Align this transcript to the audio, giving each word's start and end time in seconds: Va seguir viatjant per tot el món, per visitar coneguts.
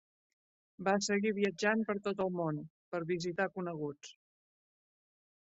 Va 0.87 0.95
seguir 1.07 1.33
viatjant 1.39 1.83
per 1.89 1.97
tot 2.07 2.23
el 2.25 2.33
món, 2.39 2.57
per 2.95 3.03
visitar 3.13 3.49
coneguts. 3.59 4.17